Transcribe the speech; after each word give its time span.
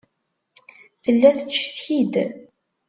Tella 1.03 1.29
tettcetki-d. 1.37 2.13